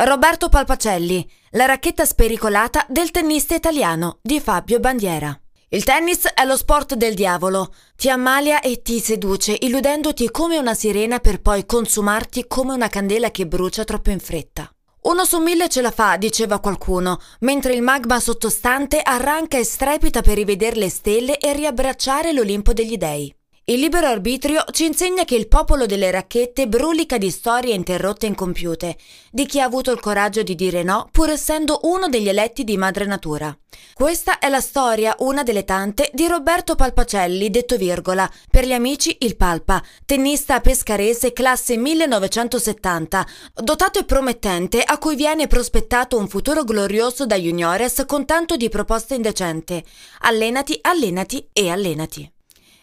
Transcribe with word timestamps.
Roberto 0.00 0.48
Palpacelli, 0.48 1.28
la 1.50 1.64
racchetta 1.64 2.04
spericolata 2.04 2.86
del 2.88 3.10
tennista 3.10 3.56
italiano 3.56 4.18
di 4.22 4.38
Fabio 4.38 4.78
Bandiera. 4.78 5.36
Il 5.70 5.82
tennis 5.82 6.24
è 6.34 6.44
lo 6.44 6.56
sport 6.56 6.94
del 6.94 7.14
diavolo. 7.14 7.74
Ti 7.96 8.08
ammalia 8.08 8.60
e 8.60 8.80
ti 8.80 9.00
seduce, 9.00 9.56
illudendoti 9.58 10.30
come 10.30 10.56
una 10.56 10.74
sirena 10.74 11.18
per 11.18 11.40
poi 11.40 11.66
consumarti 11.66 12.44
come 12.46 12.74
una 12.74 12.86
candela 12.86 13.32
che 13.32 13.48
brucia 13.48 13.82
troppo 13.82 14.10
in 14.10 14.20
fretta. 14.20 14.70
Uno 15.02 15.24
su 15.24 15.38
mille 15.40 15.68
ce 15.68 15.80
la 15.80 15.90
fa, 15.90 16.16
diceva 16.16 16.60
qualcuno, 16.60 17.18
mentre 17.40 17.72
il 17.72 17.82
magma 17.82 18.20
sottostante 18.20 19.00
arranca 19.02 19.58
e 19.58 19.64
strepita 19.64 20.22
per 20.22 20.36
rivedere 20.36 20.76
le 20.76 20.90
stelle 20.90 21.38
e 21.38 21.52
riabbracciare 21.52 22.32
l'Olimpo 22.32 22.72
degli 22.72 22.96
dei. 22.96 23.34
Il 23.70 23.80
libero 23.80 24.06
arbitrio 24.06 24.64
ci 24.70 24.86
insegna 24.86 25.26
che 25.26 25.34
il 25.34 25.46
popolo 25.46 25.84
delle 25.84 26.10
racchette 26.10 26.68
brulica 26.68 27.18
di 27.18 27.30
storie 27.30 27.74
interrotte 27.74 28.24
e 28.24 28.30
incompiute, 28.30 28.96
di 29.30 29.44
chi 29.44 29.60
ha 29.60 29.64
avuto 29.66 29.90
il 29.90 30.00
coraggio 30.00 30.42
di 30.42 30.54
dire 30.54 30.82
no 30.82 31.10
pur 31.12 31.28
essendo 31.28 31.80
uno 31.82 32.08
degli 32.08 32.30
eletti 32.30 32.64
di 32.64 32.78
madre 32.78 33.04
natura. 33.04 33.54
Questa 33.92 34.38
è 34.38 34.48
la 34.48 34.62
storia, 34.62 35.14
una 35.18 35.42
delle 35.42 35.66
tante, 35.66 36.08
di 36.14 36.26
Roberto 36.26 36.76
Palpacelli, 36.76 37.50
detto 37.50 37.76
virgola, 37.76 38.30
per 38.50 38.64
gli 38.64 38.72
amici 38.72 39.14
il 39.20 39.36
Palpa, 39.36 39.84
tennista 40.06 40.60
pescarese 40.60 41.34
classe 41.34 41.76
1970, 41.76 43.26
dotato 43.52 43.98
e 43.98 44.04
promettente 44.04 44.80
a 44.80 44.96
cui 44.96 45.14
viene 45.14 45.46
prospettato 45.46 46.16
un 46.16 46.26
futuro 46.26 46.64
glorioso 46.64 47.26
da 47.26 47.36
juniores 47.36 48.02
con 48.06 48.24
tanto 48.24 48.56
di 48.56 48.70
proposte 48.70 49.14
indecente. 49.14 49.84
Allenati, 50.20 50.78
allenati 50.80 51.46
e 51.52 51.68
allenati. 51.68 52.32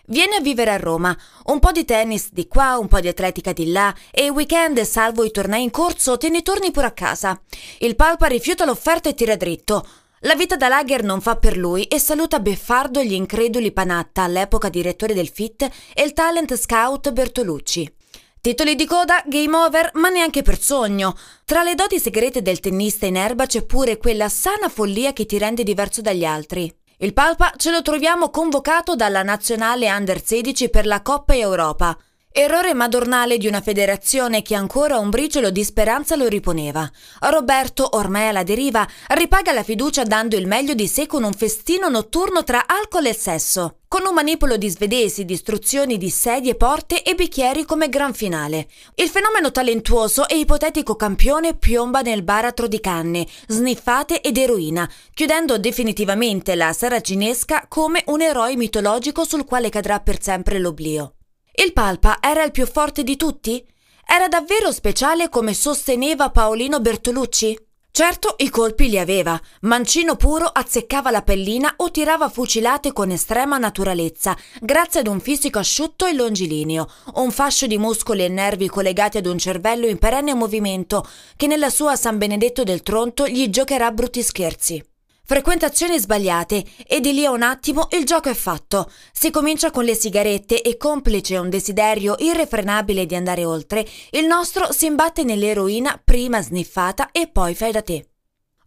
Vieni 0.08 0.36
a 0.36 0.40
vivere 0.40 0.72
a 0.72 0.78
Roma, 0.78 1.17
un 1.45 1.59
po' 1.59 1.72
di 1.72 1.84
tennis 1.84 2.30
di 2.31 2.48
qua, 2.48 2.78
un 2.78 2.88
po' 2.88 3.00
di 3.00 3.08
atletica 3.08 3.53
di 3.53 3.72
là 3.72 3.94
e 4.11 4.25
il 4.25 4.31
weekend, 4.31 4.80
salvo 4.81 5.23
i 5.23 5.31
tornei 5.31 5.64
in 5.64 5.72
corso, 5.72 6.17
te 6.17 6.30
ne 6.30 6.44
torni 6.44 6.70
pure 6.70 6.88
a 6.88 6.92
casa. 6.92 7.42
Il 7.80 7.95
Palpa 7.95 8.28
rifiuta 8.28 8.66
l'offerta 8.66 9.09
e 9.09 9.16
tira 9.16 9.36
dritto. 9.36 9.88
La 10.20 10.36
vita 10.36 10.56
da 10.56 10.67
lager 10.67 11.03
non 11.03 11.22
fa 11.22 11.38
per 11.38 11.58
lui 11.58 11.86
e 11.86 12.00
saluta 12.00 12.39
beffardo 12.39 13.03
gli 13.03 13.14
increduli 13.14 13.72
Panatta, 13.72 14.23
all'epoca 14.23 14.70
direttore 14.70 15.14
del 15.14 15.30
FIT, 15.30 15.70
e 15.94 16.03
il 16.03 16.14
talent 16.14 16.56
scout 16.56 17.11
Bertolucci. 17.11 17.94
Titoli 18.42 18.76
di 18.76 18.86
coda, 18.86 19.23
game 19.26 19.58
over, 19.58 19.89
ma 19.95 20.09
neanche 20.09 20.44
per 20.44 20.59
sogno. 20.59 21.17
Tra 21.45 21.64
le 21.64 21.73
doti 21.73 22.00
segrete 22.00 22.44
del 22.44 22.59
tennista 22.59 23.08
in 23.08 23.17
erba 23.17 23.48
c'è 23.48 23.64
pure 23.64 23.98
quella 23.98 24.30
sana 24.30 24.70
follia 24.70 25.14
che 25.14 25.26
ti 25.26 25.39
rende 25.39 25.64
diverso 25.64 26.02
dagli 26.02 26.26
altri. 26.26 26.72
Il 27.00 27.12
Palpa 27.12 27.52
ce 27.58 27.72
lo 27.72 27.82
troviamo 27.82 28.30
convocato 28.30 28.96
dalla 28.96 29.22
nazionale 29.22 29.92
Under 29.92 30.24
16 30.24 30.70
per 30.70 30.86
la 30.86 31.02
Coppa 31.02 31.36
Europa. 31.36 31.98
Errore 32.38 32.73
madornale 32.73 33.38
di 33.38 33.47
una 33.47 33.61
federazione 33.61 34.41
che 34.41 34.55
ancora 34.55 35.00
un 35.00 35.09
briciolo 35.09 35.52
di 35.52 35.64
speranza 35.64 36.17
lo 36.17 36.28
riponeva. 36.28 36.92
Roberto, 37.22 37.95
ormai 37.95 38.27
alla 38.27 38.44
deriva, 38.44 38.86
ripaga 39.11 39.53
la 39.53 39.64
fiducia 39.64 40.03
dando 40.03 40.36
il 40.36 40.45
meglio 40.45 40.73
di 40.73 40.86
sé 40.86 41.08
con 41.08 41.23
un 41.23 41.31
festino 41.31 41.88
notturno 41.88 42.44
tra 42.44 42.66
alcol 42.67 43.05
e 43.05 43.14
sesso, 43.14 43.77
con 43.88 44.05
un 44.05 44.14
manipolo 44.14 44.58
di 44.58 44.67
svedesi, 44.67 45.23
distruzioni 45.23 45.95
di 45.97 46.09
sedie, 46.09 46.55
porte 46.55 47.03
e 47.03 47.16
bicchieri 47.16 47.64
come 47.64 47.88
gran 47.88 48.14
finale. 48.14 48.67
Il 48.95 49.08
fenomeno 49.08 49.49
talentuoso 49.53 50.27
e 50.27 50.38
ipotetico 50.38 50.97
campione 50.97 51.55
piomba 51.55 52.02
nel 52.02 52.23
baratro 52.23 52.67
di 52.67 52.81
canne, 52.81 53.25
sniffate 53.47 54.20
ed 54.20 54.36
eroina, 54.36 54.92
chiudendo 55.14 55.58
definitivamente 55.58 56.55
la 56.55 56.73
saracinesca 56.73 57.67
come 57.70 58.03
un 58.08 58.22
eroe 58.22 58.58
mitologico 58.58 59.23
sul 59.23 59.45
quale 59.45 59.70
cadrà 59.70 60.02
per 60.02 60.22
sempre 60.22 60.59
l'oblio. 60.59 61.14
Il 61.58 61.72
Palpa 61.72 62.17
era 62.20 62.44
il 62.44 62.52
più 62.52 62.67
forte 62.67 63.02
di 63.03 63.16
tutti? 63.16 63.66
Era 64.06 64.28
davvero 64.28 64.73
speciale 64.73 65.30
come 65.30 65.54
sosteneva 65.54 66.30
Paolino 66.30 66.82
Bertolucci? 66.82 67.58
Certo, 67.92 68.36
i 68.39 68.49
colpi 68.49 68.89
li 68.89 68.99
aveva. 68.99 69.39
Mancino 69.61 70.17
puro 70.17 70.48
azzeccava 70.48 71.11
la 71.11 71.21
pellina 71.21 71.73
o 71.77 71.92
tirava 71.92 72.27
fucilate 72.27 72.92
con 72.92 73.10
estrema 73.10 73.58
naturalezza, 73.58 74.36
grazie 74.60 74.99
ad 74.99 75.08
un 75.08 75.21
fisico 75.21 75.60
asciutto 75.60 76.05
e 76.05 76.11
longilineo, 76.11 76.89
un 77.14 77.32
fascio 77.32 77.67
di 77.67 77.77
muscoli 77.77 78.26
e 78.26 78.27
nervi 78.27 78.67
collegati 78.67 79.17
ad 79.17 79.26
un 79.26 79.37
cervello 79.37 79.87
in 79.87 79.98
perenne 79.98 80.33
movimento, 80.33 81.08
che 81.37 81.48
nella 81.48 81.70
sua 81.70 81.95
San 81.95 82.17
Benedetto 82.17 82.64
del 82.64 82.83
Tronto 82.83 83.30
gli 83.30 83.49
giocherà 83.49 83.92
brutti 83.92 84.22
scherzi. 84.22 84.83
Frequentazioni 85.27 85.97
sbagliate 85.97 86.63
e 86.86 86.99
di 86.99 87.11
lì 87.11 87.25
a 87.25 87.31
un 87.31 87.41
attimo 87.41 87.87
il 87.93 88.05
gioco 88.05 88.30
è 88.30 88.36
fatto. 88.36 88.91
Si 89.11 89.31
comincia 89.31 89.71
con 89.71 89.83
le 89.83 89.95
sigarette 89.95 90.61
e 90.61 90.77
complice 90.77 91.39
un 91.39 91.49
desiderio 91.49 92.15
irrefrenabile 92.19 93.08
di 93.08 93.15
andare 93.15 93.43
oltre, 93.43 93.87
il 94.11 94.27
nostro 94.27 94.71
si 94.71 94.86
imbatte 94.86 95.23
nell'eroina 95.23 95.99
prima 96.03 96.43
sniffata 96.43 97.09
e 97.11 97.27
poi 97.27 97.55
fai 97.55 97.71
da 97.71 97.81
te. 97.81 98.08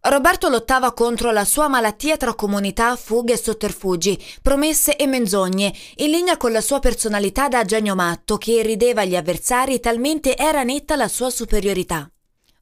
Roberto 0.01 0.49
lottava 0.49 0.91
contro 0.91 1.31
la 1.31 1.45
sua 1.45 1.69
malattia 1.69 2.17
tra 2.17 2.33
comunità, 2.33 2.97
fughe 2.97 3.33
e 3.33 3.37
sotterfugi, 3.37 4.21
promesse 4.41 4.97
e 4.97 5.07
menzogne, 5.07 5.73
in 5.97 6.09
linea 6.09 6.35
con 6.35 6.51
la 6.51 6.61
sua 6.61 6.79
personalità 6.79 7.47
da 7.47 7.63
genio 7.63 7.95
matto 7.95 8.37
che 8.37 8.51
irrideva 8.51 9.05
gli 9.05 9.15
avversari 9.15 9.79
talmente 9.79 10.35
era 10.35 10.63
netta 10.63 10.97
la 10.97 11.07
sua 11.07 11.29
superiorità. 11.29 12.11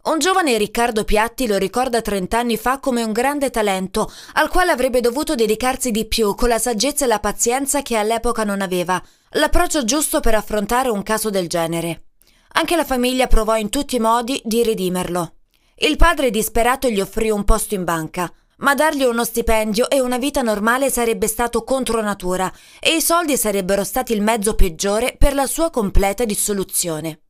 Un 0.07 0.19
giovane 0.19 0.57
Riccardo 0.57 1.03
Piatti 1.03 1.47
lo 1.47 1.57
ricorda 1.57 2.01
30 2.01 2.38
anni 2.38 2.56
fa 2.56 2.79
come 2.79 3.03
un 3.03 3.12
grande 3.12 3.50
talento, 3.50 4.09
al 4.35 4.47
quale 4.47 4.72
avrebbe 4.72 5.01
dovuto 5.01 5.35
dedicarsi 5.35 5.91
di 5.91 6.06
più 6.06 6.34
con 6.34 6.47
la 6.47 6.59
saggezza 6.59 7.03
e 7.03 7.09
la 7.09 7.19
pazienza 7.19 7.81
che 7.81 7.97
all'epoca 7.97 8.45
non 8.45 8.62
aveva, 8.62 9.03
l'approccio 9.31 9.84
giusto 9.84 10.22
per 10.22 10.34
affrontare 10.34 10.88
un 10.88 11.03
caso 11.03 11.29
del 11.29 11.50
genere. 11.50 12.06
Anche 12.53 12.78
la 12.78 12.85
famiglia 12.85 13.28
provò 13.28 13.57
in 13.57 13.68
tutti 13.68 13.97
i 13.97 14.00
modi 14.00 14.41
di 14.45 14.63
ridimerlo. 14.63 15.34
Il 15.75 15.97
padre 15.97 16.29
disperato 16.29 16.88
gli 16.88 17.01
offrì 17.01 17.29
un 17.29 17.44
posto 17.44 17.75
in 17.75 17.84
banca, 17.84 18.31
ma 18.59 18.75
dargli 18.75 19.03
uno 19.03 19.25
stipendio 19.25 19.89
e 19.89 20.00
una 20.00 20.18
vita 20.18 20.41
normale 20.41 20.89
sarebbe 20.89 21.28
stato 21.28 21.66
contro 21.66 22.01
natura 22.01 22.50
e 22.79 22.95
i 22.95 23.01
soldi 23.01 23.35
sarebbero 23.35 23.84
stati 23.84 24.13
il 24.13 24.22
mezzo 24.22 24.56
peggiore 24.56 25.18
per 25.18 25.34
la 25.34 25.47
sua 25.47 25.69
completa 25.69 26.24
dissoluzione. 26.24 27.24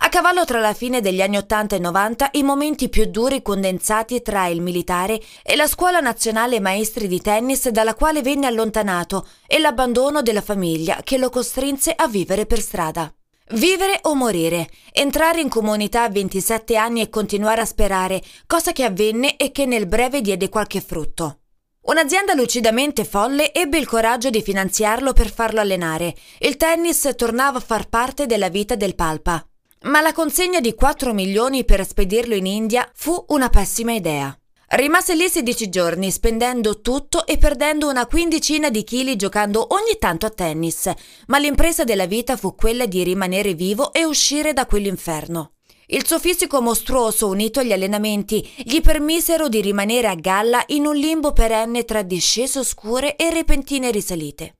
A 0.00 0.10
cavallo 0.10 0.44
tra 0.44 0.60
la 0.60 0.74
fine 0.74 1.00
degli 1.00 1.20
anni 1.20 1.38
80 1.38 1.76
e 1.76 1.78
90 1.80 2.28
i 2.32 2.42
momenti 2.42 2.88
più 2.88 3.06
duri 3.06 3.42
condensati 3.42 4.22
tra 4.22 4.46
il 4.46 4.62
militare 4.62 5.20
e 5.42 5.56
la 5.56 5.66
scuola 5.66 5.98
nazionale 5.98 6.60
maestri 6.60 7.08
di 7.08 7.20
tennis 7.20 7.68
dalla 7.68 7.94
quale 7.94 8.22
venne 8.22 8.46
allontanato 8.46 9.26
e 9.46 9.58
l'abbandono 9.58 10.22
della 10.22 10.40
famiglia 10.40 11.00
che 11.02 11.18
lo 11.18 11.30
costrinse 11.30 11.92
a 11.94 12.06
vivere 12.06 12.46
per 12.46 12.60
strada. 12.60 13.12
Vivere 13.52 13.98
o 14.02 14.14
morire, 14.14 14.68
entrare 14.92 15.40
in 15.40 15.48
comunità 15.48 16.04
a 16.04 16.10
27 16.10 16.76
anni 16.76 17.00
e 17.00 17.10
continuare 17.10 17.62
a 17.62 17.66
sperare, 17.66 18.22
cosa 18.46 18.72
che 18.72 18.84
avvenne 18.84 19.36
e 19.36 19.50
che 19.50 19.66
nel 19.66 19.86
breve 19.86 20.20
diede 20.20 20.48
qualche 20.48 20.80
frutto. 20.80 21.38
Un'azienda 21.82 22.34
lucidamente 22.34 23.04
folle 23.04 23.52
ebbe 23.52 23.78
il 23.78 23.86
coraggio 23.86 24.30
di 24.30 24.42
finanziarlo 24.42 25.12
per 25.12 25.32
farlo 25.32 25.60
allenare. 25.60 26.14
Il 26.38 26.56
tennis 26.56 27.10
tornava 27.16 27.58
a 27.58 27.62
far 27.62 27.88
parte 27.88 28.26
della 28.26 28.48
vita 28.48 28.74
del 28.74 28.94
Palpa. 28.94 29.42
Ma 29.82 30.00
la 30.00 30.12
consegna 30.12 30.60
di 30.60 30.74
4 30.74 31.14
milioni 31.14 31.64
per 31.64 31.86
spedirlo 31.86 32.34
in 32.34 32.46
India 32.46 32.90
fu 32.94 33.24
una 33.28 33.48
pessima 33.48 33.92
idea. 33.92 34.36
Rimase 34.70 35.14
lì 35.14 35.28
16 35.28 35.68
giorni, 35.70 36.10
spendendo 36.10 36.80
tutto 36.80 37.24
e 37.24 37.38
perdendo 37.38 37.88
una 37.88 38.06
quindicina 38.06 38.68
di 38.68 38.84
chili 38.84 39.16
giocando 39.16 39.66
ogni 39.70 39.96
tanto 39.98 40.26
a 40.26 40.30
tennis, 40.30 40.90
ma 41.28 41.38
l'impresa 41.38 41.84
della 41.84 42.06
vita 42.06 42.36
fu 42.36 42.54
quella 42.54 42.84
di 42.84 43.02
rimanere 43.02 43.54
vivo 43.54 43.92
e 43.92 44.04
uscire 44.04 44.52
da 44.52 44.66
quell'inferno. 44.66 45.52
Il 45.86 46.04
suo 46.06 46.18
fisico 46.18 46.60
mostruoso 46.60 47.28
unito 47.28 47.60
agli 47.60 47.72
allenamenti 47.72 48.46
gli 48.62 48.82
permisero 48.82 49.48
di 49.48 49.62
rimanere 49.62 50.08
a 50.08 50.16
galla 50.16 50.62
in 50.66 50.84
un 50.84 50.94
limbo 50.94 51.32
perenne 51.32 51.86
tra 51.86 52.02
discese 52.02 52.58
oscure 52.58 53.16
e 53.16 53.30
repentine 53.30 53.90
risalite. 53.90 54.57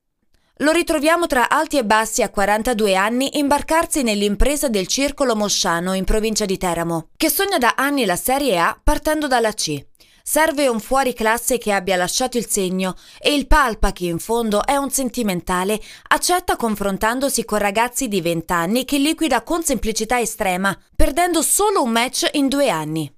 Lo 0.61 0.71
ritroviamo 0.71 1.25
tra 1.25 1.47
alti 1.47 1.77
e 1.77 1.85
bassi 1.85 2.21
a 2.21 2.29
42 2.29 2.93
anni 2.93 3.37
imbarcarsi 3.37 4.03
nell'impresa 4.03 4.67
del 4.67 4.87
Circolo 4.87 5.33
Mosciano 5.33 5.93
in 5.93 6.03
provincia 6.03 6.43
di 6.43 6.57
Teramo, 6.57 7.11
che 7.15 7.29
sogna 7.29 7.57
da 7.57 7.75
anni 7.77 8.03
la 8.03 8.17
Serie 8.17 8.59
A 8.59 8.77
partendo 8.83 9.27
dalla 9.27 9.53
C. 9.53 9.81
Serve 10.21 10.67
un 10.67 10.81
fuori 10.81 11.13
classe 11.13 11.57
che 11.57 11.71
abbia 11.71 11.95
lasciato 11.95 12.37
il 12.37 12.45
segno 12.45 12.95
e 13.21 13.33
il 13.33 13.47
Palpa, 13.47 13.93
che 13.93 14.07
in 14.07 14.19
fondo 14.19 14.65
è 14.65 14.75
un 14.75 14.89
sentimentale, 14.89 15.79
accetta 16.09 16.57
confrontandosi 16.57 17.45
con 17.45 17.57
ragazzi 17.57 18.09
di 18.09 18.19
20 18.19 18.51
anni 18.51 18.83
che 18.83 18.97
liquida 18.97 19.43
con 19.43 19.63
semplicità 19.63 20.19
estrema, 20.19 20.77
perdendo 20.93 21.41
solo 21.41 21.81
un 21.81 21.91
match 21.91 22.27
in 22.33 22.49
due 22.49 22.69
anni. 22.69 23.09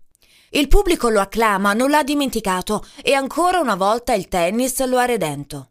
Il 0.51 0.67
pubblico 0.67 1.09
lo 1.09 1.19
acclama, 1.19 1.73
non 1.73 1.89
l'ha 1.89 2.03
dimenticato 2.03 2.85
e 3.01 3.13
ancora 3.13 3.59
una 3.59 3.75
volta 3.75 4.13
il 4.13 4.27
tennis 4.27 4.85
lo 4.85 4.99
ha 4.99 5.05
redento. 5.05 5.70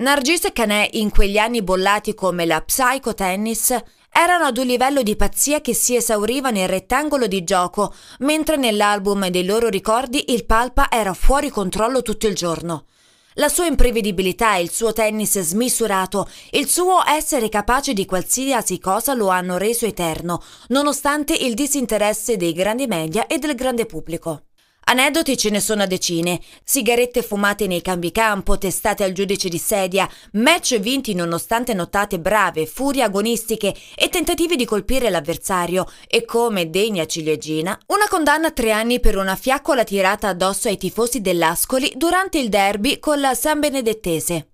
Nargis 0.00 0.46
e 0.46 0.52
Canè, 0.52 0.88
in 0.92 1.10
quegli 1.10 1.36
anni 1.36 1.60
bollati 1.60 2.14
come 2.14 2.46
la 2.46 2.62
psycho 2.62 3.12
tennis, 3.12 3.76
erano 4.10 4.46
ad 4.46 4.56
un 4.56 4.64
livello 4.64 5.02
di 5.02 5.14
pazzia 5.14 5.60
che 5.60 5.74
si 5.74 5.94
esauriva 5.94 6.48
nel 6.48 6.68
rettangolo 6.68 7.26
di 7.26 7.44
gioco, 7.44 7.92
mentre 8.20 8.56
nell'album 8.56 9.28
dei 9.28 9.44
loro 9.44 9.68
ricordi 9.68 10.32
il 10.32 10.46
Palpa 10.46 10.90
era 10.90 11.12
fuori 11.12 11.50
controllo 11.50 12.00
tutto 12.00 12.26
il 12.26 12.34
giorno. 12.34 12.86
La 13.34 13.50
sua 13.50 13.66
imprevedibilità, 13.66 14.56
il 14.56 14.70
suo 14.70 14.94
tennis 14.94 15.38
smisurato, 15.38 16.26
il 16.52 16.66
suo 16.66 17.04
essere 17.06 17.50
capace 17.50 17.92
di 17.92 18.06
qualsiasi 18.06 18.78
cosa 18.78 19.12
lo 19.12 19.28
hanno 19.28 19.58
reso 19.58 19.84
eterno, 19.84 20.42
nonostante 20.68 21.34
il 21.34 21.52
disinteresse 21.52 22.38
dei 22.38 22.54
grandi 22.54 22.86
media 22.86 23.26
e 23.26 23.36
del 23.36 23.54
grande 23.54 23.84
pubblico. 23.84 24.44
Aneddoti 24.90 25.36
ce 25.36 25.50
ne 25.50 25.60
sono 25.60 25.84
a 25.84 25.86
decine, 25.86 26.40
sigarette 26.64 27.22
fumate 27.22 27.68
nei 27.68 27.80
cambicampo, 27.80 28.58
testate 28.58 29.04
al 29.04 29.12
giudice 29.12 29.48
di 29.48 29.56
sedia, 29.56 30.10
match 30.32 30.80
vinti 30.80 31.14
nonostante 31.14 31.74
nottate 31.74 32.18
brave, 32.18 32.66
furie 32.66 33.04
agonistiche 33.04 33.72
e 33.94 34.08
tentativi 34.08 34.56
di 34.56 34.64
colpire 34.64 35.08
l'avversario 35.08 35.86
e 36.08 36.24
come 36.24 36.70
degna 36.70 37.06
ciliegina, 37.06 37.78
una 37.86 38.08
condanna 38.08 38.48
a 38.48 38.50
tre 38.50 38.72
anni 38.72 38.98
per 38.98 39.16
una 39.16 39.36
fiaccola 39.36 39.84
tirata 39.84 40.26
addosso 40.26 40.66
ai 40.66 40.76
tifosi 40.76 41.20
dell'Ascoli 41.20 41.92
durante 41.94 42.40
il 42.40 42.48
derby 42.48 42.98
con 42.98 43.20
la 43.20 43.34
San 43.34 43.60
Benedettese. 43.60 44.49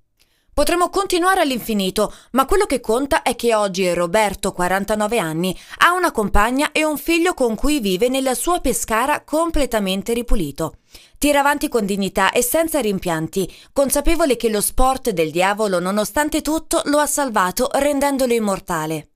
Potremmo 0.57 0.89
continuare 0.89 1.43
all'infinito, 1.43 2.11
ma 2.31 2.47
quello 2.47 2.65
che 2.65 2.81
conta 2.81 3.21
è 3.21 3.37
che 3.37 3.55
oggi 3.55 3.93
Roberto, 3.93 4.53
49 4.53 5.19
anni, 5.19 5.55
ha 5.81 5.93
una 5.93 6.11
compagna 6.11 6.73
e 6.73 6.83
un 6.83 6.97
figlio 6.97 7.35
con 7.35 7.55
cui 7.55 7.79
vive 7.79 8.09
nella 8.09 8.33
sua 8.33 8.59
Pescara 8.61 9.21
completamente 9.21 10.15
ripulito. 10.15 10.79
Tira 11.19 11.41
avanti 11.41 11.69
con 11.69 11.85
dignità 11.85 12.31
e 12.31 12.41
senza 12.41 12.81
rimpianti, 12.81 13.55
consapevole 13.71 14.37
che 14.37 14.49
lo 14.49 14.63
sport 14.63 15.11
del 15.11 15.31
diavolo, 15.31 15.79
nonostante 15.79 16.41
tutto, 16.41 16.81
lo 16.87 17.01
ha 17.01 17.07
salvato 17.07 17.69
rendendolo 17.75 18.33
immortale. 18.33 19.16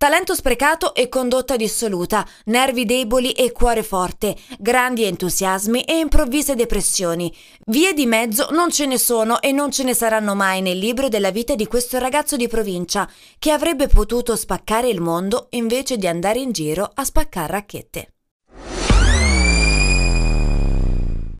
Talento 0.00 0.34
sprecato 0.34 0.94
e 0.94 1.10
condotta 1.10 1.56
dissoluta, 1.56 2.26
nervi 2.46 2.86
deboli 2.86 3.32
e 3.32 3.52
cuore 3.52 3.82
forte, 3.82 4.34
grandi 4.58 5.04
entusiasmi 5.04 5.82
e 5.82 5.98
improvvise 5.98 6.54
depressioni. 6.54 7.30
Vie 7.66 7.92
di 7.92 8.06
mezzo 8.06 8.48
non 8.50 8.70
ce 8.70 8.86
ne 8.86 8.96
sono 8.96 9.42
e 9.42 9.52
non 9.52 9.70
ce 9.70 9.82
ne 9.82 9.92
saranno 9.92 10.34
mai 10.34 10.62
nel 10.62 10.78
libro 10.78 11.10
della 11.10 11.30
vita 11.30 11.54
di 11.54 11.66
questo 11.66 11.98
ragazzo 11.98 12.36
di 12.36 12.48
provincia 12.48 13.06
che 13.38 13.50
avrebbe 13.50 13.88
potuto 13.88 14.36
spaccare 14.36 14.88
il 14.88 15.02
mondo 15.02 15.48
invece 15.50 15.98
di 15.98 16.06
andare 16.06 16.38
in 16.38 16.52
giro 16.52 16.90
a 16.94 17.04
spaccare 17.04 17.52
racchette. 17.52 18.14